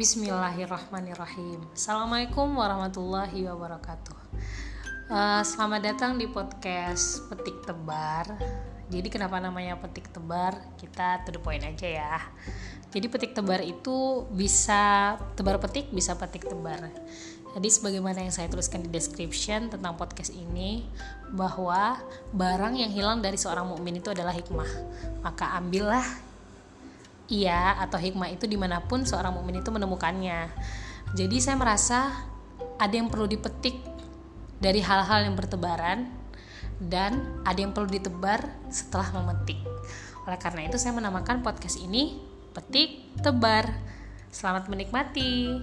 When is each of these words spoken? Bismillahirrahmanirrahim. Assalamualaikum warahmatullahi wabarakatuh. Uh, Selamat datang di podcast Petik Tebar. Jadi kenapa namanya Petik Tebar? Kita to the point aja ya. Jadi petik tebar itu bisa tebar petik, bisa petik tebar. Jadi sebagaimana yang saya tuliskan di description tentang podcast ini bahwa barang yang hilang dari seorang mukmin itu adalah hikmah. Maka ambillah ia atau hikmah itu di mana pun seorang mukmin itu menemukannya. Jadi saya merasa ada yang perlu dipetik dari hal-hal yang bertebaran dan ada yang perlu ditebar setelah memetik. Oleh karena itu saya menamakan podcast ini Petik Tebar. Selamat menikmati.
Bismillahirrahmanirrahim. 0.00 1.60
Assalamualaikum 1.76 2.48
warahmatullahi 2.56 3.44
wabarakatuh. 3.52 4.16
Uh, 5.12 5.44
Selamat 5.44 5.92
datang 5.92 6.16
di 6.16 6.24
podcast 6.24 7.28
Petik 7.28 7.68
Tebar. 7.68 8.24
Jadi 8.88 9.12
kenapa 9.12 9.36
namanya 9.44 9.76
Petik 9.76 10.08
Tebar? 10.08 10.56
Kita 10.80 11.20
to 11.28 11.36
the 11.36 11.40
point 11.44 11.60
aja 11.60 11.84
ya. 11.84 12.16
Jadi 12.88 13.12
petik 13.12 13.36
tebar 13.36 13.60
itu 13.60 14.24
bisa 14.32 15.20
tebar 15.36 15.60
petik, 15.60 15.92
bisa 15.92 16.16
petik 16.16 16.48
tebar. 16.48 16.88
Jadi 17.52 17.68
sebagaimana 17.68 18.24
yang 18.24 18.32
saya 18.32 18.48
tuliskan 18.48 18.80
di 18.80 18.88
description 18.88 19.68
tentang 19.68 20.00
podcast 20.00 20.32
ini 20.32 20.88
bahwa 21.28 22.00
barang 22.32 22.72
yang 22.72 22.88
hilang 22.88 23.20
dari 23.20 23.36
seorang 23.36 23.68
mukmin 23.68 24.00
itu 24.00 24.08
adalah 24.08 24.32
hikmah. 24.32 24.70
Maka 25.20 25.60
ambillah 25.60 26.29
ia 27.30 27.78
atau 27.78 27.96
hikmah 27.96 28.28
itu 28.34 28.44
di 28.50 28.58
mana 28.58 28.82
pun 28.84 29.06
seorang 29.06 29.32
mukmin 29.32 29.62
itu 29.62 29.70
menemukannya. 29.70 30.50
Jadi 31.14 31.36
saya 31.38 31.56
merasa 31.56 32.10
ada 32.76 32.94
yang 32.94 33.08
perlu 33.08 33.30
dipetik 33.30 33.78
dari 34.60 34.82
hal-hal 34.84 35.24
yang 35.30 35.34
bertebaran 35.38 36.10
dan 36.82 37.42
ada 37.46 37.58
yang 37.58 37.72
perlu 37.72 37.88
ditebar 37.88 38.44
setelah 38.68 39.22
memetik. 39.22 39.62
Oleh 40.26 40.38
karena 40.38 40.68
itu 40.68 40.76
saya 40.76 40.92
menamakan 40.92 41.40
podcast 41.40 41.80
ini 41.80 42.20
Petik 42.52 43.16
Tebar. 43.22 43.70
Selamat 44.30 44.70
menikmati. 44.70 45.58